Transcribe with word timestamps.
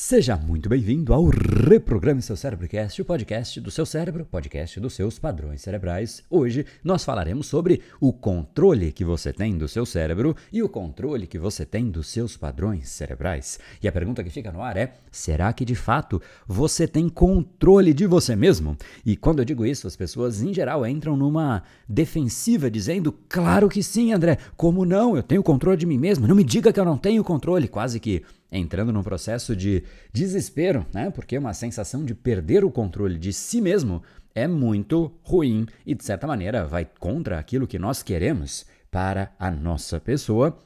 Seja 0.00 0.36
muito 0.36 0.68
bem-vindo 0.68 1.12
ao 1.12 1.24
Reprograme 1.24 2.22
Seu 2.22 2.36
Cérebrocast, 2.36 3.02
o 3.02 3.04
podcast 3.04 3.60
do 3.60 3.68
seu 3.68 3.84
cérebro, 3.84 4.24
podcast 4.24 4.78
dos 4.78 4.94
seus 4.94 5.18
padrões 5.18 5.60
cerebrais. 5.60 6.22
Hoje 6.30 6.64
nós 6.84 7.04
falaremos 7.04 7.48
sobre 7.48 7.82
o 8.00 8.12
controle 8.12 8.92
que 8.92 9.04
você 9.04 9.32
tem 9.32 9.58
do 9.58 9.66
seu 9.66 9.84
cérebro 9.84 10.36
e 10.52 10.62
o 10.62 10.68
controle 10.68 11.26
que 11.26 11.36
você 11.36 11.66
tem 11.66 11.90
dos 11.90 12.06
seus 12.06 12.36
padrões 12.36 12.88
cerebrais. 12.88 13.58
E 13.82 13.88
a 13.88 13.92
pergunta 13.92 14.22
que 14.22 14.30
fica 14.30 14.52
no 14.52 14.62
ar 14.62 14.76
é: 14.76 14.94
será 15.10 15.52
que 15.52 15.64
de 15.64 15.74
fato 15.74 16.22
você 16.46 16.86
tem 16.86 17.08
controle 17.08 17.92
de 17.92 18.06
você 18.06 18.36
mesmo? 18.36 18.76
E 19.04 19.16
quando 19.16 19.40
eu 19.40 19.44
digo 19.44 19.66
isso, 19.66 19.88
as 19.88 19.96
pessoas 19.96 20.40
em 20.40 20.54
geral 20.54 20.86
entram 20.86 21.16
numa 21.16 21.64
defensiva 21.88 22.70
dizendo: 22.70 23.12
claro 23.28 23.68
que 23.68 23.82
sim, 23.82 24.12
André, 24.12 24.38
como 24.56 24.84
não? 24.84 25.16
Eu 25.16 25.24
tenho 25.24 25.42
controle 25.42 25.76
de 25.76 25.86
mim 25.86 25.98
mesmo, 25.98 26.28
não 26.28 26.36
me 26.36 26.44
diga 26.44 26.72
que 26.72 26.78
eu 26.78 26.84
não 26.84 26.96
tenho 26.96 27.24
controle, 27.24 27.66
quase 27.66 27.98
que 27.98 28.22
entrando 28.50 28.92
num 28.92 29.02
processo 29.02 29.54
de 29.54 29.84
desespero, 30.12 30.86
né? 30.92 31.10
Porque 31.10 31.36
uma 31.36 31.54
sensação 31.54 32.04
de 32.04 32.14
perder 32.14 32.64
o 32.64 32.70
controle 32.70 33.18
de 33.18 33.32
si 33.32 33.60
mesmo 33.60 34.02
é 34.34 34.46
muito 34.46 35.12
ruim 35.22 35.66
e 35.84 35.94
de 35.94 36.04
certa 36.04 36.26
maneira 36.26 36.64
vai 36.64 36.84
contra 36.84 37.38
aquilo 37.38 37.66
que 37.66 37.78
nós 37.78 38.02
queremos 38.02 38.66
para 38.90 39.34
a 39.38 39.50
nossa 39.50 40.00
pessoa. 40.00 40.58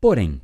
Porém, 0.00 0.40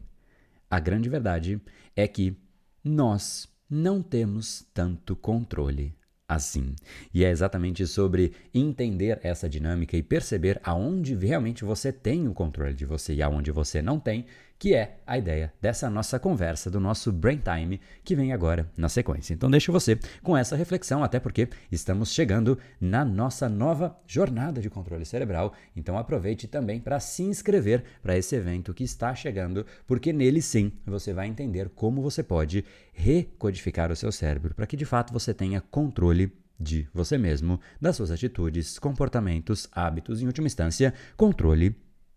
a 0.70 0.80
grande 0.80 1.08
verdade 1.08 1.60
é 1.94 2.08
que 2.08 2.36
nós 2.82 3.48
não 3.70 4.02
temos 4.02 4.66
tanto 4.74 5.16
controle 5.16 5.94
assim. 6.28 6.74
E 7.12 7.24
é 7.24 7.30
exatamente 7.30 7.86
sobre 7.86 8.32
entender 8.52 9.20
essa 9.22 9.48
dinâmica 9.48 9.96
e 9.96 10.02
perceber 10.02 10.60
aonde 10.62 11.14
realmente 11.14 11.64
você 11.64 11.92
tem 11.92 12.26
o 12.28 12.34
controle 12.34 12.74
de 12.74 12.84
você 12.84 13.14
e 13.14 13.22
aonde 13.22 13.50
você 13.50 13.80
não 13.80 14.00
tem 14.00 14.26
que 14.64 14.74
é 14.74 14.96
a 15.06 15.18
ideia 15.18 15.52
dessa 15.60 15.90
nossa 15.90 16.18
conversa, 16.18 16.70
do 16.70 16.80
nosso 16.80 17.12
Brain 17.12 17.36
Time, 17.36 17.78
que 18.02 18.16
vem 18.16 18.32
agora 18.32 18.66
na 18.78 18.88
sequência. 18.88 19.34
Então, 19.34 19.50
deixo 19.50 19.70
você 19.70 19.98
com 20.22 20.34
essa 20.34 20.56
reflexão, 20.56 21.04
até 21.04 21.20
porque 21.20 21.50
estamos 21.70 22.14
chegando 22.14 22.58
na 22.80 23.04
nossa 23.04 23.46
nova 23.46 23.94
jornada 24.06 24.62
de 24.62 24.70
controle 24.70 25.04
cerebral. 25.04 25.52
Então, 25.76 25.98
aproveite 25.98 26.48
também 26.48 26.80
para 26.80 26.98
se 26.98 27.22
inscrever 27.24 27.84
para 28.02 28.16
esse 28.16 28.34
evento 28.36 28.72
que 28.72 28.84
está 28.84 29.14
chegando, 29.14 29.66
porque 29.86 30.14
nele 30.14 30.40
sim 30.40 30.72
você 30.86 31.12
vai 31.12 31.26
entender 31.26 31.68
como 31.68 32.00
você 32.00 32.22
pode 32.22 32.64
recodificar 32.94 33.92
o 33.92 33.96
seu 33.96 34.10
cérebro 34.10 34.54
para 34.54 34.66
que 34.66 34.78
de 34.78 34.86
fato 34.86 35.12
você 35.12 35.34
tenha 35.34 35.60
controle 35.60 36.32
de 36.58 36.88
você 36.94 37.18
mesmo, 37.18 37.60
das 37.78 37.96
suas 37.96 38.10
atitudes, 38.10 38.78
comportamentos, 38.78 39.68
hábitos, 39.72 40.22
em 40.22 40.26
última 40.26 40.46
instância, 40.46 40.94
controle 41.18 41.76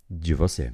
de 0.09 0.33
você. 0.33 0.71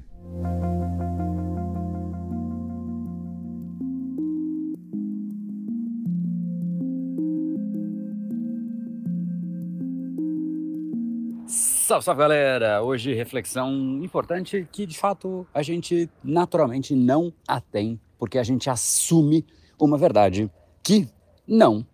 Salve, 11.84 12.02
salve 12.02 12.20
galera! 12.20 12.82
Hoje 12.82 13.12
reflexão 13.12 13.70
importante 14.02 14.66
que 14.72 14.86
de 14.86 14.96
fato 14.96 15.46
a 15.52 15.62
gente 15.62 16.08
naturalmente 16.22 16.94
não 16.94 17.30
a 17.46 17.60
tem, 17.60 18.00
porque 18.18 18.38
a 18.38 18.42
gente 18.42 18.70
assume 18.70 19.44
uma 19.78 19.98
verdade 19.98 20.50
que 20.82 21.06
não 21.46 21.86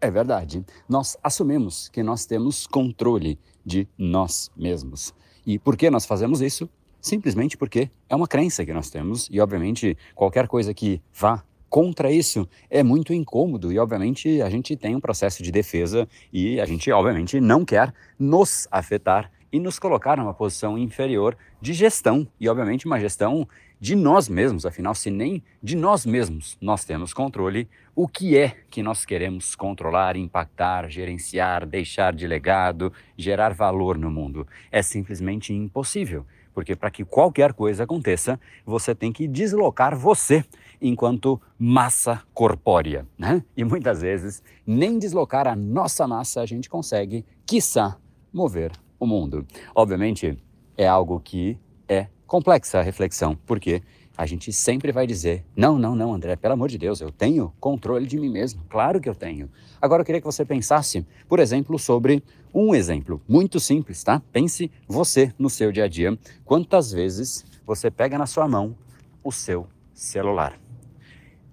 é 0.00 0.10
verdade. 0.10 0.64
Nós 0.88 1.18
assumimos 1.22 1.90
que 1.90 2.02
nós 2.02 2.24
temos 2.24 2.66
controle 2.66 3.38
de 3.62 3.86
nós 3.98 4.50
mesmos. 4.56 5.12
E 5.46 5.58
por 5.58 5.76
que 5.76 5.90
nós 5.90 6.06
fazemos 6.06 6.40
isso? 6.40 6.66
Simplesmente 6.98 7.58
porque 7.58 7.90
é 8.08 8.16
uma 8.16 8.26
crença 8.26 8.64
que 8.64 8.72
nós 8.72 8.88
temos 8.88 9.28
e, 9.30 9.38
obviamente, 9.38 9.98
qualquer 10.14 10.48
coisa 10.48 10.72
que 10.72 11.02
vá 11.12 11.44
contra 11.68 12.10
isso 12.10 12.48
é 12.70 12.82
muito 12.82 13.12
incômodo 13.12 13.72
e, 13.72 13.78
obviamente, 13.78 14.40
a 14.42 14.50
gente 14.50 14.76
tem 14.76 14.94
um 14.94 15.00
processo 15.00 15.42
de 15.42 15.50
defesa 15.50 16.08
e 16.32 16.60
a 16.60 16.66
gente, 16.66 16.90
obviamente, 16.90 17.40
não 17.40 17.64
quer 17.64 17.92
nos 18.18 18.68
afetar 18.70 19.30
e 19.52 19.58
nos 19.58 19.78
colocar 19.78 20.16
numa 20.16 20.34
posição 20.34 20.76
inferior 20.76 21.36
de 21.60 21.72
gestão 21.72 22.26
e, 22.38 22.48
obviamente, 22.48 22.86
uma 22.86 23.00
gestão 23.00 23.48
de 23.80 23.94
nós 23.94 24.28
mesmos. 24.28 24.66
Afinal, 24.66 24.94
se 24.94 25.10
nem 25.10 25.42
de 25.62 25.76
nós 25.76 26.06
mesmos 26.06 26.56
nós 26.60 26.84
temos 26.84 27.12
controle, 27.12 27.68
o 27.94 28.08
que 28.08 28.36
é 28.36 28.56
que 28.70 28.82
nós 28.82 29.04
queremos 29.04 29.54
controlar, 29.54 30.16
impactar, 30.16 30.88
gerenciar, 30.88 31.66
deixar 31.66 32.14
de 32.14 32.26
legado, 32.26 32.92
gerar 33.16 33.54
valor 33.54 33.98
no 33.98 34.10
mundo? 34.10 34.46
É 34.70 34.82
simplesmente 34.82 35.52
impossível. 35.52 36.24
Porque 36.56 36.74
para 36.74 36.90
que 36.90 37.04
qualquer 37.04 37.52
coisa 37.52 37.84
aconteça, 37.84 38.40
você 38.64 38.94
tem 38.94 39.12
que 39.12 39.28
deslocar 39.28 39.94
você 39.94 40.42
enquanto 40.80 41.38
massa 41.58 42.22
corpórea, 42.32 43.06
né? 43.18 43.44
E 43.54 43.62
muitas 43.62 44.00
vezes 44.00 44.42
nem 44.66 44.98
deslocar 44.98 45.46
a 45.46 45.54
nossa 45.54 46.08
massa 46.08 46.40
a 46.40 46.46
gente 46.46 46.70
consegue, 46.70 47.26
quiçá, 47.44 47.98
mover 48.32 48.72
o 48.98 49.06
mundo. 49.06 49.46
Obviamente, 49.74 50.38
é 50.78 50.88
algo 50.88 51.20
que 51.20 51.58
é 51.86 52.06
complexa 52.26 52.78
a 52.78 52.82
reflexão, 52.82 53.36
porque 53.44 53.82
a 54.16 54.24
gente 54.24 54.52
sempre 54.52 54.90
vai 54.90 55.06
dizer: 55.06 55.44
não, 55.54 55.78
não, 55.78 55.94
não, 55.94 56.14
André, 56.14 56.36
pelo 56.36 56.54
amor 56.54 56.68
de 56.68 56.78
Deus, 56.78 57.00
eu 57.00 57.10
tenho 57.10 57.52
controle 57.60 58.06
de 58.06 58.18
mim 58.18 58.30
mesmo. 58.30 58.62
Claro 58.68 59.00
que 59.00 59.08
eu 59.08 59.14
tenho. 59.14 59.50
Agora 59.80 60.00
eu 60.00 60.06
queria 60.06 60.20
que 60.20 60.26
você 60.26 60.44
pensasse, 60.44 61.06
por 61.28 61.38
exemplo, 61.38 61.78
sobre 61.78 62.22
um 62.54 62.74
exemplo 62.74 63.20
muito 63.28 63.60
simples, 63.60 64.02
tá? 64.02 64.22
Pense 64.32 64.70
você 64.88 65.32
no 65.38 65.50
seu 65.50 65.70
dia 65.70 65.84
a 65.84 65.88
dia. 65.88 66.18
Quantas 66.44 66.90
vezes 66.90 67.44
você 67.66 67.90
pega 67.90 68.16
na 68.16 68.26
sua 68.26 68.48
mão 68.48 68.74
o 69.22 69.30
seu 69.30 69.66
celular? 69.92 70.58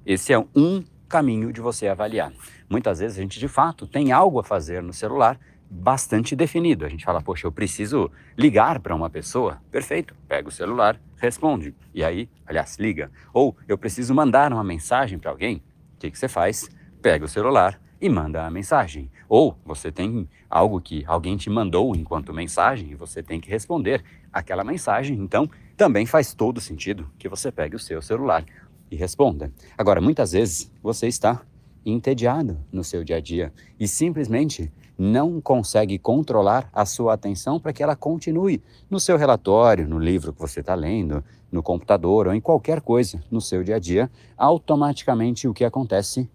Esse 0.05 0.31
é 0.33 0.39
um 0.55 0.83
caminho 1.09 1.51
de 1.51 1.61
você 1.61 1.87
avaliar. 1.87 2.33
Muitas 2.69 2.99
vezes 2.99 3.17
a 3.17 3.21
gente 3.21 3.39
de 3.39 3.47
fato 3.47 3.85
tem 3.85 4.11
algo 4.11 4.39
a 4.39 4.43
fazer 4.43 4.81
no 4.81 4.93
celular 4.93 5.39
bastante 5.73 6.35
definido. 6.35 6.85
A 6.85 6.89
gente 6.89 7.03
fala, 7.03 7.21
poxa, 7.21 7.47
eu 7.47 7.51
preciso 7.51 8.11
ligar 8.37 8.79
para 8.79 8.95
uma 8.95 9.09
pessoa. 9.09 9.59
Perfeito, 9.71 10.15
pega 10.27 10.47
o 10.47 10.51
celular, 10.51 10.99
responde. 11.17 11.73
E 11.93 12.03
aí, 12.03 12.29
aliás, 12.45 12.77
liga. 12.77 13.11
Ou 13.33 13.57
eu 13.67 13.77
preciso 13.77 14.13
mandar 14.13 14.53
uma 14.53 14.63
mensagem 14.63 15.17
para 15.17 15.31
alguém. 15.31 15.63
O 15.95 15.99
que, 15.99 16.11
que 16.11 16.19
você 16.19 16.27
faz? 16.27 16.69
Pega 17.01 17.25
o 17.25 17.27
celular 17.27 17.81
e 17.99 18.07
manda 18.07 18.45
a 18.45 18.51
mensagem. 18.51 19.09
Ou 19.27 19.57
você 19.65 19.91
tem 19.91 20.29
algo 20.49 20.79
que 20.79 21.03
alguém 21.07 21.35
te 21.35 21.49
mandou 21.49 21.95
enquanto 21.95 22.33
mensagem 22.33 22.91
e 22.91 22.95
você 22.95 23.23
tem 23.23 23.41
que 23.41 23.49
responder 23.49 24.03
aquela 24.31 24.63
mensagem. 24.63 25.17
Então, 25.17 25.49
também 25.75 26.05
faz 26.05 26.33
todo 26.33 26.61
sentido 26.61 27.09
que 27.17 27.27
você 27.27 27.51
pegue 27.51 27.75
o 27.75 27.79
seu 27.79 28.01
celular 28.01 28.45
e 28.91 28.95
responda. 28.95 29.51
Agora, 29.75 29.99
muitas 29.99 30.33
vezes 30.33 30.71
você 30.83 31.07
está 31.07 31.41
entediado 31.85 32.57
no 32.71 32.83
seu 32.83 33.03
dia 33.03 33.17
a 33.17 33.19
dia 33.19 33.51
e 33.79 33.87
simplesmente 33.87 34.71
não 34.97 35.41
consegue 35.41 35.97
controlar 35.97 36.69
a 36.71 36.85
sua 36.85 37.13
atenção 37.13 37.59
para 37.59 37.73
que 37.73 37.81
ela 37.81 37.95
continue 37.95 38.61
no 38.89 38.99
seu 38.99 39.17
relatório, 39.17 39.87
no 39.87 39.99
livro 39.99 40.33
que 40.33 40.39
você 40.39 40.59
está 40.59 40.75
lendo, 40.75 41.23
no 41.51 41.63
computador 41.63 42.27
ou 42.27 42.33
em 42.33 42.41
qualquer 42.41 42.81
coisa 42.81 43.23
no 43.29 43.41
seu 43.41 43.63
dia 43.63 43.75
a 43.75 43.79
dia, 43.79 44.11
automaticamente 44.37 45.47
o 45.47 45.53
que 45.53 45.65
acontece 45.65 46.29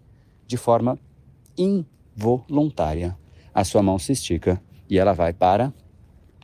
de 0.45 0.57
forma 0.57 0.97
involuntária. 1.57 3.17
A 3.53 3.63
sua 3.63 3.81
mão 3.81 3.99
se 3.99 4.11
estica 4.11 4.61
e 4.89 4.97
ela 4.97 5.13
vai 5.13 5.33
para 5.33 5.73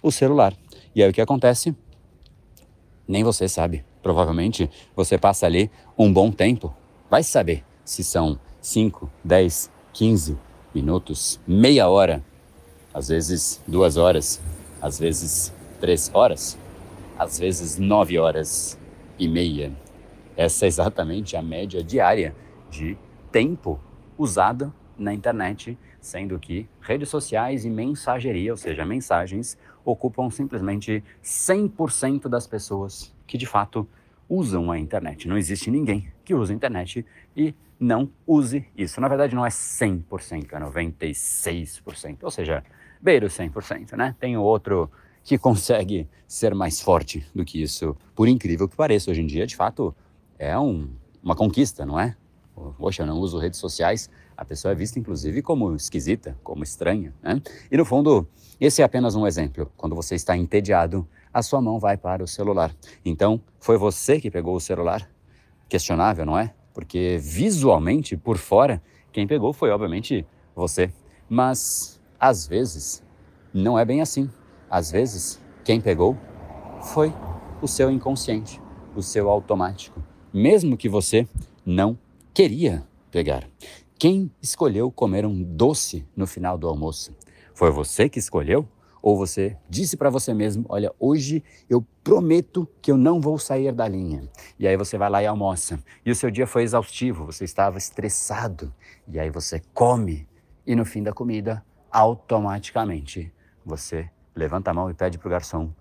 o 0.02 0.12
celular. 0.12 0.54
E 0.94 1.02
aí 1.04 1.10
o 1.10 1.14
que 1.14 1.22
acontece? 1.22 1.76
Nem 3.08 3.24
você 3.24 3.48
sabe. 3.48 3.84
Provavelmente 4.02 4.70
você 4.96 5.18
passa 5.18 5.46
ali 5.46 5.72
um 5.98 6.12
bom 6.12 6.32
tempo. 6.32 6.74
Vai 7.10 7.24
saber 7.24 7.64
se 7.84 8.04
são 8.04 8.40
5, 8.62 9.10
10, 9.24 9.72
15, 9.94 10.38
minutos, 10.76 11.40
meia 11.48 11.88
hora, 11.88 12.22
às 12.94 13.08
vezes 13.08 13.64
duas 13.66 13.96
horas, 13.96 14.42
às 14.82 15.00
vezes 15.00 15.54
três 15.80 16.12
horas, 16.14 16.58
às 17.18 17.40
vezes 17.40 17.78
nove 17.78 18.20
horas 18.20 18.78
e 19.18 19.28
meia. 19.28 19.72
Essa 20.36 20.66
é 20.66 20.68
exatamente 20.68 21.38
a 21.38 21.42
média 21.42 21.82
diária 21.82 22.36
de 22.70 22.98
tempo 23.32 23.80
usado 24.18 24.74
na 24.98 25.14
internet, 25.14 25.78
sendo 26.02 26.38
que 26.38 26.68
redes 26.82 27.08
sociais 27.08 27.64
e 27.64 27.70
mensageria, 27.70 28.52
ou 28.52 28.58
seja, 28.58 28.86
mensagens, 28.86 29.58
ocupam 29.84 30.30
simplesmente 30.30 31.02
100% 31.24 32.28
das 32.28 32.46
pessoas 32.46 33.14
que 33.26 33.38
de 33.38 33.46
fato 33.46 33.88
usam 34.30 34.72
a 34.72 34.80
internet. 34.80 35.28
Não 35.28 35.38
existe 35.38 35.70
ninguém 35.70 36.08
que 36.24 36.34
use 36.34 36.52
a 36.52 36.56
internet 36.56 37.06
e 37.36 37.54
não 37.80 38.10
use 38.26 38.66
isso. 38.78 39.00
Na 39.00 39.08
verdade, 39.08 39.36
não 39.36 39.46
é 39.46 39.50
100%, 39.50 40.54
é 40.54 40.60
96%, 40.60 42.18
ou 42.22 42.32
seja, 42.32 42.64
beira 43.02 43.26
o 43.26 43.30
100%, 43.30 43.96
né? 43.96 44.16
Tem 44.20 44.38
outro 44.38 44.90
que 45.24 45.38
consegue 45.38 46.08
ser 46.28 46.54
mais 46.54 46.82
forte 46.82 47.26
do 47.34 47.44
que 47.44 47.62
isso, 47.62 47.96
por 48.16 48.28
incrível 48.28 48.68
que 48.68 48.76
pareça. 48.76 49.12
Hoje 49.12 49.22
em 49.22 49.28
dia, 49.28 49.46
de 49.46 49.56
fato, 49.56 49.96
é 50.38 50.58
um, 50.58 50.90
uma 51.24 51.36
conquista, 51.36 51.86
não 51.86 52.00
é? 52.00 52.16
Poxa, 52.78 53.04
eu 53.04 53.08
não 53.08 53.18
uso 53.18 53.38
redes 53.38 53.60
sociais, 53.60 54.10
a 54.38 54.46
pessoa 54.46 54.72
é 54.72 54.76
vista 54.76 54.98
inclusive 54.98 55.42
como 55.42 55.76
esquisita, 55.76 56.38
como 56.44 56.64
estranha, 56.64 57.14
né? 57.22 57.42
E 57.70 57.76
no 57.76 57.84
fundo, 57.84 58.28
esse 58.60 58.82
é 58.82 58.86
apenas 58.86 59.16
um 59.16 59.28
exemplo. 59.28 59.70
Quando 59.76 59.96
você 59.96 60.16
está 60.16 60.38
entediado, 60.38 61.08
a 61.36 61.44
sua 61.44 61.62
mão 61.62 61.78
vai 61.80 61.98
para 61.98 62.24
o 62.24 62.28
celular. 62.28 62.76
Então, 63.04 63.40
foi 63.60 63.78
você 63.78 64.20
que 64.20 64.32
pegou 64.32 64.56
o 64.56 64.60
celular? 64.60 65.08
Questionável, 65.70 66.26
não 66.26 66.38
é? 66.40 66.54
porque 66.76 67.18
visualmente, 67.22 68.18
por 68.18 68.38
fora, 68.38 68.84
quem 69.14 69.26
pegou 69.26 69.54
foi 69.54 69.72
obviamente 69.72 70.28
você. 70.54 70.92
Mas 71.30 72.02
às 72.20 72.46
vezes 72.46 73.02
não 73.54 73.80
é 73.80 73.86
bem 73.86 74.02
assim. 74.02 74.30
Às 74.70 74.92
vezes, 74.92 75.42
quem 75.64 75.80
pegou 75.80 76.18
foi 76.82 77.14
o 77.62 77.68
seu 77.68 77.90
inconsciente, 77.90 78.62
o 78.94 79.02
seu 79.02 79.30
automático, 79.30 80.04
mesmo 80.34 80.76
que 80.76 80.90
você 80.90 81.26
não 81.66 81.98
queria 82.34 82.86
pegar. 83.10 83.48
Quem 83.98 84.30
escolheu 84.42 84.92
comer 84.92 85.26
um 85.26 85.42
doce 85.42 86.06
no 86.14 86.28
final 86.28 86.58
do 86.58 86.68
almoço? 86.68 87.16
Foi 87.54 87.72
você 87.72 88.10
que 88.10 88.20
escolheu? 88.20 88.68
Ou 89.06 89.16
você 89.16 89.56
disse 89.70 89.96
para 89.96 90.10
você 90.10 90.34
mesmo: 90.34 90.66
Olha, 90.68 90.92
hoje 91.00 91.44
eu 91.70 91.86
prometo 92.04 92.68
que 92.82 92.92
eu 92.92 92.98
não 92.98 93.22
vou 93.22 93.38
sair 93.38 93.72
da 93.72 93.88
linha. 93.88 94.28
E 94.58 94.68
aí 94.68 94.76
você 94.76 94.98
vai 94.98 95.12
lá 95.12 95.22
e 95.22 95.28
almoça. 95.28 95.80
E 96.04 96.10
o 96.10 96.16
seu 96.16 96.32
dia 96.32 96.48
foi 96.48 96.64
exaustivo, 96.64 97.24
você 97.24 97.44
estava 97.44 97.78
estressado. 97.78 98.74
E 99.08 99.20
aí 99.20 99.30
você 99.30 99.62
come. 99.76 100.28
E 100.66 100.76
no 100.76 100.84
fim 100.84 101.04
da 101.04 101.14
comida, 101.14 101.64
automaticamente, 101.92 103.32
você 103.64 104.10
levanta 104.36 104.72
a 104.72 104.74
mão 104.74 104.90
e 104.90 104.94
pede 104.96 105.20
para 105.20 105.28
o 105.28 105.32
garçom 105.32 105.72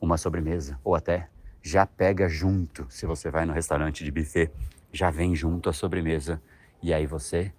uma 0.00 0.16
sobremesa. 0.16 0.80
Ou 0.82 0.94
até 0.94 1.28
já 1.60 1.84
pega 1.84 2.26
junto, 2.26 2.86
se 2.88 3.04
você 3.04 3.30
vai 3.30 3.44
no 3.44 3.52
restaurante 3.52 4.02
de 4.02 4.10
buffet, 4.10 4.50
já 4.90 5.10
vem 5.10 5.36
junto 5.36 5.68
a 5.68 5.74
sobremesa. 5.74 6.40
E 6.82 6.90
aí 6.94 7.04
você 7.04 7.52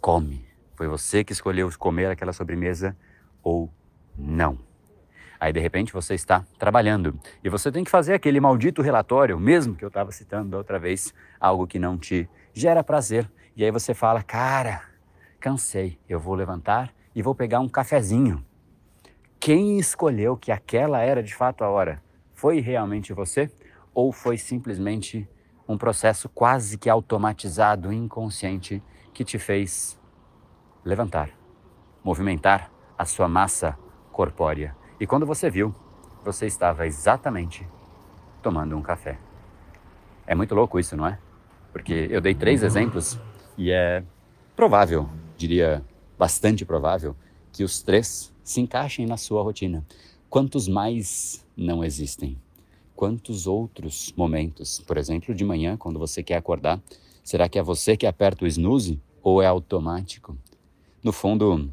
come. 0.00 0.46
Foi 0.76 0.86
você 0.86 1.24
que 1.24 1.32
escolheu 1.32 1.68
comer 1.76 2.06
aquela 2.06 2.32
sobremesa 2.32 2.96
ou 3.42 3.68
não. 4.16 4.58
Aí 5.38 5.52
de 5.52 5.60
repente 5.60 5.92
você 5.92 6.14
está 6.14 6.44
trabalhando 6.58 7.18
e 7.42 7.48
você 7.48 7.70
tem 7.70 7.84
que 7.84 7.90
fazer 7.90 8.14
aquele 8.14 8.40
maldito 8.40 8.80
relatório, 8.80 9.38
mesmo 9.38 9.74
que 9.74 9.84
eu 9.84 9.88
estava 9.88 10.10
citando 10.10 10.56
outra 10.56 10.78
vez, 10.78 11.12
algo 11.38 11.66
que 11.66 11.78
não 11.78 11.98
te 11.98 12.28
gera 12.52 12.82
prazer. 12.82 13.30
E 13.56 13.64
aí 13.64 13.70
você 13.70 13.92
fala, 13.92 14.22
cara, 14.22 14.82
cansei, 15.38 15.98
eu 16.08 16.18
vou 16.18 16.34
levantar 16.34 16.94
e 17.14 17.22
vou 17.22 17.34
pegar 17.34 17.60
um 17.60 17.68
cafezinho. 17.68 18.44
Quem 19.38 19.78
escolheu 19.78 20.36
que 20.36 20.50
aquela 20.50 21.00
era 21.00 21.22
de 21.22 21.34
fato 21.34 21.62
a 21.62 21.68
hora? 21.68 22.02
Foi 22.32 22.60
realmente 22.60 23.12
você? 23.12 23.50
Ou 23.92 24.12
foi 24.12 24.38
simplesmente 24.38 25.28
um 25.68 25.76
processo 25.76 26.28
quase 26.28 26.78
que 26.78 26.88
automatizado, 26.88 27.92
inconsciente, 27.92 28.82
que 29.12 29.24
te 29.24 29.38
fez 29.38 30.00
levantar, 30.84 31.30
movimentar 32.02 32.70
a 32.96 33.04
sua 33.04 33.28
massa 33.28 33.78
corpórea. 34.14 34.76
E 34.98 35.06
quando 35.06 35.26
você 35.26 35.50
viu, 35.50 35.74
você 36.24 36.46
estava 36.46 36.86
exatamente 36.86 37.66
tomando 38.40 38.76
um 38.76 38.80
café. 38.80 39.18
É 40.24 40.34
muito 40.34 40.54
louco 40.54 40.78
isso, 40.78 40.96
não 40.96 41.06
é? 41.06 41.18
Porque 41.72 42.06
eu 42.08 42.20
dei 42.20 42.34
três 42.34 42.62
exemplos 42.62 43.18
e 43.58 43.72
é 43.72 44.04
provável, 44.54 45.08
diria 45.36 45.84
bastante 46.16 46.64
provável, 46.64 47.16
que 47.52 47.64
os 47.64 47.82
três 47.82 48.32
se 48.44 48.60
encaixem 48.60 49.04
na 49.04 49.16
sua 49.16 49.42
rotina. 49.42 49.84
Quantos 50.30 50.68
mais 50.68 51.44
não 51.56 51.84
existem? 51.84 52.38
Quantos 52.94 53.48
outros 53.48 54.14
momentos, 54.16 54.80
por 54.86 54.96
exemplo, 54.96 55.34
de 55.34 55.44
manhã, 55.44 55.76
quando 55.76 55.98
você 55.98 56.22
quer 56.22 56.36
acordar, 56.36 56.80
será 57.24 57.48
que 57.48 57.58
é 57.58 57.62
você 57.62 57.96
que 57.96 58.06
aperta 58.06 58.44
o 58.44 58.46
snooze 58.46 59.00
ou 59.20 59.42
é 59.42 59.46
automático? 59.46 60.36
No 61.02 61.12
fundo, 61.12 61.72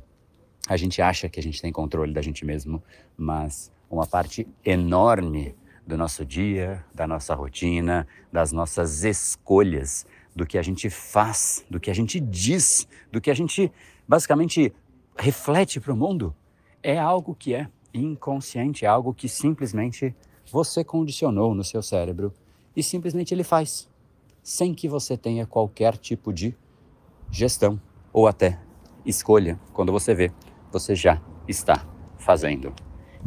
a 0.71 0.77
gente 0.77 1.01
acha 1.01 1.27
que 1.27 1.37
a 1.37 1.43
gente 1.43 1.61
tem 1.61 1.69
controle 1.69 2.13
da 2.13 2.21
gente 2.21 2.45
mesmo, 2.45 2.81
mas 3.17 3.69
uma 3.89 4.07
parte 4.07 4.47
enorme 4.63 5.53
do 5.85 5.97
nosso 5.97 6.25
dia, 6.25 6.85
da 6.95 7.05
nossa 7.05 7.35
rotina, 7.35 8.07
das 8.31 8.53
nossas 8.53 9.03
escolhas, 9.03 10.05
do 10.33 10.45
que 10.45 10.57
a 10.57 10.61
gente 10.61 10.89
faz, 10.89 11.65
do 11.69 11.77
que 11.77 11.91
a 11.91 11.93
gente 11.93 12.21
diz, 12.21 12.87
do 13.11 13.19
que 13.19 13.29
a 13.29 13.33
gente 13.33 13.69
basicamente 14.07 14.73
reflete 15.17 15.77
para 15.81 15.91
o 15.91 15.95
mundo, 15.97 16.33
é 16.81 16.97
algo 16.97 17.35
que 17.35 17.53
é 17.53 17.67
inconsciente, 17.93 18.85
é 18.85 18.87
algo 18.87 19.13
que 19.13 19.27
simplesmente 19.27 20.15
você 20.49 20.85
condicionou 20.85 21.53
no 21.53 21.65
seu 21.65 21.81
cérebro 21.81 22.33
e 22.73 22.81
simplesmente 22.81 23.33
ele 23.33 23.43
faz, 23.43 23.89
sem 24.41 24.73
que 24.73 24.87
você 24.87 25.17
tenha 25.17 25.45
qualquer 25.45 25.97
tipo 25.97 26.31
de 26.31 26.55
gestão 27.29 27.77
ou 28.13 28.25
até 28.25 28.57
escolha 29.05 29.59
quando 29.73 29.91
você 29.91 30.15
vê 30.15 30.31
você 30.71 30.95
já 30.95 31.21
está 31.47 31.85
fazendo. 32.17 32.73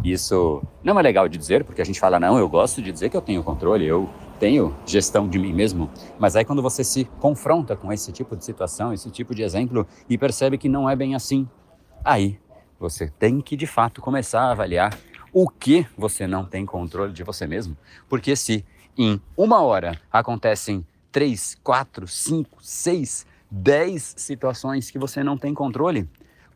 Isso 0.03 0.63
não 0.83 0.99
é 0.99 1.03
legal 1.03 1.29
de 1.29 1.39
dizer, 1.39 1.65
porque 1.65 1.81
a 1.81 1.85
gente 1.85 2.01
fala, 2.01 2.19
não, 2.19 2.39
eu 2.39 2.49
gosto 2.49 2.83
de 2.83 2.91
dizer 2.91 3.11
que 3.11 3.17
eu 3.17 3.21
tenho 3.21 3.43
controle, 3.45 3.87
eu 3.87 4.09
tenho 4.41 4.75
gestão 4.85 5.29
de 5.29 5.39
mim 5.39 5.53
mesmo. 5.53 5.89
Mas 6.19 6.35
aí 6.35 6.45
quando 6.45 6.63
você 6.63 6.83
se 6.83 7.05
confronta 7.21 7.77
com 7.77 7.93
esse 7.93 8.11
tipo 8.11 8.37
de 8.37 8.45
situação, 8.45 8.93
esse 8.93 9.11
tipo 9.11 9.35
de 9.35 9.43
exemplo, 9.43 9.87
e 10.09 10.19
percebe 10.19 10.59
que 10.59 10.69
não 10.69 10.89
é 10.89 10.97
bem 10.97 11.15
assim, 11.15 11.49
aí 12.05 12.39
você 12.79 13.09
tem 13.09 13.41
que 13.41 13.57
de 13.57 13.67
fato 13.67 14.01
começar 14.01 14.43
a 14.43 14.51
avaliar 14.51 14.99
o 15.33 15.49
que 15.49 15.87
você 15.97 16.27
não 16.27 16.45
tem 16.45 16.67
controle 16.67 17.13
de 17.13 17.23
você 17.23 17.47
mesmo. 17.47 17.77
Porque 18.09 18.35
se 18.37 18.65
em 18.97 19.21
uma 19.37 19.61
hora 19.63 20.01
acontecem 20.13 20.87
três, 21.11 21.57
quatro, 21.63 22.07
cinco, 22.07 22.59
seis, 22.61 23.27
dez 23.51 24.15
situações 24.17 24.91
que 24.91 24.99
você 24.99 25.23
não 25.23 25.39
tem 25.39 25.55
controle, 25.55 26.09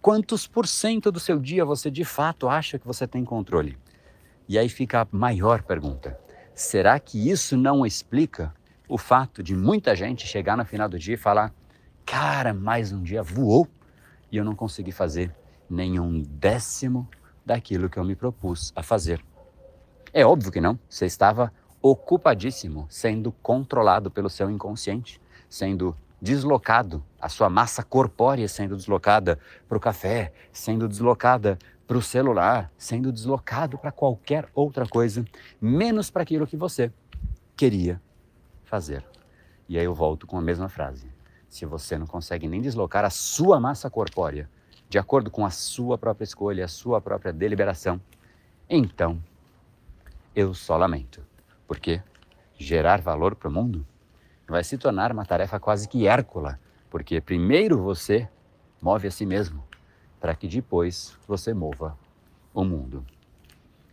Quantos 0.09 0.47
por 0.47 0.67
cento 0.67 1.13
do 1.13 1.21
seu 1.21 1.39
dia 1.39 1.67
você 1.67 1.91
de 1.91 2.03
fato 2.03 2.49
acha 2.49 2.79
que 2.79 2.87
você 2.87 3.07
tem 3.07 3.23
controle? 3.27 3.77
E 4.49 4.59
aí 4.59 4.67
fica 4.67 5.03
a 5.03 5.09
maior 5.13 5.63
pergunta: 5.63 6.19
será 6.55 6.99
que 6.99 7.29
isso 7.29 7.59
não 7.59 7.85
explica 7.85 8.55
o 8.89 8.97
fato 8.97 9.43
de 9.43 9.55
muita 9.55 9.95
gente 9.95 10.27
chegar 10.27 10.57
no 10.57 10.65
final 10.65 10.89
do 10.89 10.99
dia 10.99 11.13
e 11.13 11.19
falar: 11.19 11.53
cara, 12.07 12.55
mais 12.55 12.91
um 12.91 13.03
dia 13.03 13.23
voou 13.23 13.69
e 14.33 14.39
eu 14.39 14.47
não 14.47 14.55
consegui 14.55 14.93
fazer 14.93 15.31
nenhum 15.69 16.23
décimo 16.23 17.07
daquilo 17.45 17.91
que 17.91 17.99
eu 17.99 18.05
me 18.05 18.17
propus 18.17 18.73
a 18.75 18.83
fazer? 18.83 19.23
É 20.11 20.25
óbvio 20.25 20.51
que 20.51 20.59
não, 20.59 20.79
você 20.89 21.05
estava 21.05 21.53
ocupadíssimo, 21.83 22.87
sendo 22.89 23.31
controlado 23.31 24.11
pelo 24.11 24.31
seu 24.31 24.51
inconsciente, 24.51 25.21
sendo 25.51 25.95
deslocado, 26.21 27.05
a 27.21 27.29
sua 27.29 27.49
massa 27.49 27.83
corpórea 27.83 28.49
sendo 28.49 28.77
deslocada 28.77 29.39
para 29.69 29.79
o 29.79 29.81
café, 29.81 30.33
sendo 30.53 30.89
deslocada 30.89 31.59
para 31.87 31.97
o 31.97 32.03
celular, 32.03 32.71
sendo 32.77 33.11
deslocado 33.11 33.79
para 33.79 33.91
qualquer 33.91 34.49
outra 34.55 34.87
coisa, 34.87 35.25
menos 35.61 36.11
para 36.11 36.23
aquilo 36.23 36.47
que 36.47 36.57
você 36.57 36.93
queria 37.57 38.01
fazer. 38.65 39.05
E 39.69 39.79
aí 39.79 39.85
eu 39.85 39.95
volto 39.95 40.27
com 40.27 40.37
a 40.37 40.43
mesma 40.43 40.69
frase. 40.69 41.11
Se 41.49 41.65
você 41.65 41.97
não 41.97 42.07
consegue 42.07 42.47
nem 42.47 42.61
deslocar 42.61 43.05
a 43.05 43.11
sua 43.11 43.59
massa 43.59 43.89
corpórea 43.89 44.49
de 44.89 44.99
acordo 44.99 45.31
com 45.31 45.45
a 45.45 45.51
sua 45.51 45.97
própria 45.99 46.25
escolha, 46.25 46.65
a 46.65 46.69
sua 46.69 47.01
própria 47.01 47.33
deliberação, 47.33 48.01
então 48.69 49.23
eu 50.35 50.53
só 50.55 50.77
lamento. 50.77 51.23
Porque 51.67 52.03
gerar 52.59 53.01
valor 53.01 53.35
para 53.35 53.49
o 53.49 53.53
mundo 53.53 53.87
vai 54.49 54.65
se 54.65 54.79
tornar 54.79 55.13
uma 55.13 55.27
tarefa 55.27 55.61
quase 55.61 55.87
que 55.87 56.07
hércula, 56.07 56.59
porque 56.91 57.21
primeiro 57.21 57.83
você 57.83 58.29
move 58.81 59.07
a 59.07 59.11
si 59.11 59.27
mesmo, 59.27 59.63
para 60.19 60.35
que 60.35 60.49
depois 60.49 61.17
você 61.29 61.53
mova 61.53 61.97
o 62.55 62.65
mundo. 62.65 63.05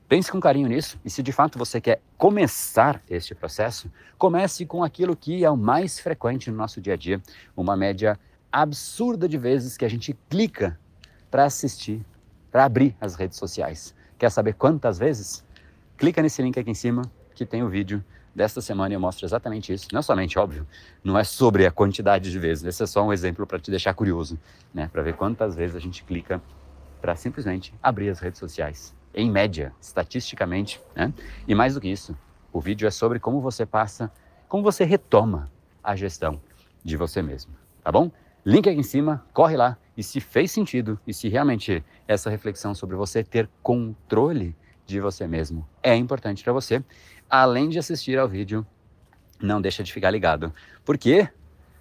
Pense 0.07 0.31
com 0.31 0.39
carinho 0.39 0.69
nisso 0.69 0.99
e 1.03 1.09
se 1.09 1.21
de 1.21 1.31
fato 1.31 1.57
você 1.57 1.81
quer 1.81 1.99
começar 2.17 3.01
este 3.09 3.35
processo, 3.35 3.91
comece 4.17 4.65
com 4.65 4.83
aquilo 4.83 5.15
que 5.15 5.43
é 5.43 5.49
o 5.49 5.57
mais 5.57 5.99
frequente 5.99 6.49
no 6.49 6.55
nosso 6.55 6.79
dia 6.79 6.93
a 6.93 6.97
dia, 6.97 7.21
uma 7.57 7.75
média 7.75 8.17
absurda 8.51 9.27
de 9.27 9.37
vezes 9.37 9.75
que 9.75 9.83
a 9.83 9.89
gente 9.89 10.15
clica 10.29 10.79
para 11.29 11.43
assistir, 11.43 12.05
para 12.51 12.63
abrir 12.63 12.95
as 13.01 13.15
redes 13.15 13.37
sociais. 13.37 13.93
Quer 14.17 14.29
saber 14.29 14.53
quantas 14.53 14.97
vezes? 14.97 15.43
Clica 15.97 16.21
nesse 16.21 16.41
link 16.41 16.57
aqui 16.57 16.71
em 16.71 16.75
cima 16.75 17.01
que 17.33 17.45
tem 17.45 17.63
o 17.63 17.67
vídeo 17.67 18.03
desta 18.35 18.59
semana 18.59 18.93
eu 18.93 18.99
mostro 18.99 19.25
exatamente 19.25 19.71
isso. 19.71 19.87
Não 19.93 20.01
somente, 20.01 20.37
óbvio, 20.37 20.67
não 21.01 21.17
é 21.17 21.23
sobre 21.23 21.65
a 21.65 21.71
quantidade 21.71 22.29
de 22.29 22.37
vezes, 22.37 22.65
esse 22.65 22.83
é 22.83 22.85
só 22.85 23.01
um 23.01 23.13
exemplo 23.13 23.47
para 23.47 23.57
te 23.57 23.71
deixar 23.71 23.93
curioso, 23.93 24.37
né? 24.73 24.89
Para 24.91 25.01
ver 25.01 25.15
quantas 25.15 25.55
vezes 25.55 25.75
a 25.75 25.79
gente 25.79 26.03
clica 26.03 26.41
para 27.01 27.15
simplesmente 27.15 27.73
abrir 27.81 28.09
as 28.09 28.19
redes 28.19 28.39
sociais. 28.39 28.93
Em 29.13 29.31
média, 29.31 29.71
estatisticamente, 29.79 30.81
né? 30.93 31.13
E 31.47 31.55
mais 31.55 31.75
do 31.75 31.81
que 31.81 31.87
isso, 31.87 32.17
o 32.51 32.59
vídeo 32.59 32.85
é 32.85 32.91
sobre 32.91 33.19
como 33.19 33.39
você 33.39 33.65
passa, 33.65 34.11
como 34.49 34.61
você 34.61 34.83
retoma 34.83 35.49
a 35.81 35.95
gestão 35.95 36.41
de 36.83 36.97
você 36.97 37.21
mesmo, 37.21 37.53
tá 37.83 37.91
bom? 37.91 38.11
Link 38.45 38.69
aqui 38.69 38.77
em 38.77 38.83
cima, 38.83 39.25
corre 39.33 39.55
lá 39.55 39.77
e 39.97 40.03
se 40.03 40.19
fez 40.19 40.51
sentido 40.51 40.99
e 41.07 41.13
se 41.13 41.29
realmente 41.29 41.83
essa 42.07 42.29
reflexão 42.29 42.75
sobre 42.75 42.95
você 42.95 43.23
ter 43.23 43.49
controle 43.63 44.55
de 44.85 44.99
você 44.99 45.27
mesmo. 45.27 45.67
É 45.81 45.95
importante 45.95 46.43
para 46.43 46.53
você, 46.53 46.83
além 47.29 47.69
de 47.69 47.79
assistir 47.79 48.17
ao 48.17 48.27
vídeo, 48.27 48.65
não 49.41 49.61
deixa 49.61 49.83
de 49.83 49.91
ficar 49.91 50.11
ligado, 50.11 50.53
porque 50.83 51.27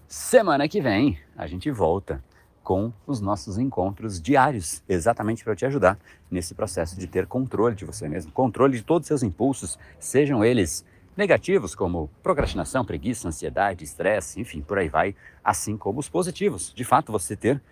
semana 0.08 0.68
que 0.68 0.80
vem 0.80 1.18
a 1.37 1.46
gente 1.46 1.70
volta 1.70 2.23
com 2.62 2.92
os 3.06 3.20
nossos 3.20 3.58
encontros 3.58 4.20
diários, 4.20 4.82
exatamente 4.88 5.44
para 5.44 5.54
te 5.54 5.66
ajudar 5.66 5.99
nesse 6.30 6.54
processo 6.54 6.99
de 6.99 7.06
ter 7.06 7.26
controle 7.26 7.75
de 7.75 7.84
você 7.84 8.08
mesmo, 8.08 8.32
controle 8.32 8.78
de 8.78 8.82
todos 8.82 9.04
os 9.04 9.08
seus 9.08 9.23
impulsos, 9.23 9.78
sejam 9.99 10.42
eles 10.42 10.84
negativos 11.16 11.75
como 11.75 12.11
procrastinação, 12.23 12.84
preguiça, 12.84 13.28
ansiedade, 13.28 13.84
estresse, 13.84 14.40
enfim, 14.40 14.62
por 14.62 14.78
aí 14.78 14.88
vai, 14.88 15.14
assim 15.44 15.76
como 15.76 16.00
os 16.00 16.08
positivos. 16.08 16.73
De 16.75 16.84
fato, 16.84 17.12
você 17.12 17.37
ter 17.37 17.62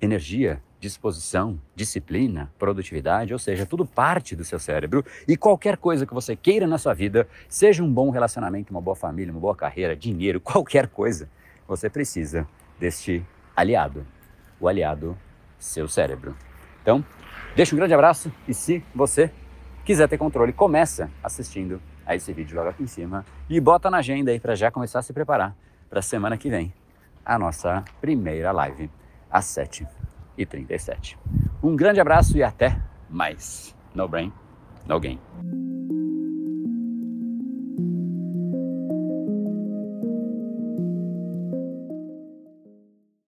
energia, 0.00 0.62
disposição, 0.80 1.60
disciplina, 1.74 2.52
produtividade, 2.58 3.32
ou 3.32 3.38
seja, 3.38 3.66
tudo 3.66 3.84
parte 3.84 4.36
do 4.36 4.44
seu 4.44 4.58
cérebro 4.58 5.04
e 5.26 5.36
qualquer 5.36 5.76
coisa 5.76 6.06
que 6.06 6.14
você 6.14 6.36
queira 6.36 6.66
na 6.66 6.78
sua 6.78 6.94
vida, 6.94 7.28
seja 7.48 7.82
um 7.82 7.92
bom 7.92 8.10
relacionamento, 8.10 8.70
uma 8.70 8.80
boa 8.80 8.94
família, 8.94 9.32
uma 9.32 9.40
boa 9.40 9.56
carreira, 9.56 9.96
dinheiro, 9.96 10.40
qualquer 10.40 10.88
coisa, 10.88 11.28
você 11.66 11.90
precisa 11.90 12.46
deste 12.78 13.24
aliado, 13.56 14.06
o 14.60 14.68
aliado 14.68 15.18
seu 15.58 15.88
cérebro. 15.88 16.36
Então, 16.80 17.04
deixa 17.56 17.74
um 17.74 17.78
grande 17.78 17.92
abraço 17.92 18.32
e 18.46 18.54
se 18.54 18.82
você 18.94 19.30
quiser 19.84 20.08
ter 20.08 20.16
controle, 20.16 20.52
começa 20.52 21.10
assistindo 21.22 21.82
a 22.06 22.14
esse 22.14 22.32
vídeo 22.32 22.56
logo 22.56 22.68
aqui 22.68 22.82
em 22.82 22.86
cima 22.86 23.24
e 23.50 23.60
bota 23.60 23.90
na 23.90 23.98
agenda 23.98 24.30
aí 24.30 24.38
para 24.38 24.54
já 24.54 24.70
começar 24.70 25.00
a 25.00 25.02
se 25.02 25.12
preparar 25.12 25.56
para 25.90 25.98
a 25.98 26.02
semana 26.02 26.36
que 26.36 26.48
vem, 26.48 26.72
a 27.24 27.38
nossa 27.38 27.84
primeira 28.00 28.52
live 28.52 28.90
às 29.30 29.44
7h37. 29.46 31.16
Um 31.62 31.74
grande 31.76 32.00
abraço 32.00 32.36
e 32.36 32.42
até 32.42 32.80
mais. 33.08 33.74
No 33.94 34.06
brain, 34.08 34.32
no 34.86 35.00
game. 35.00 35.20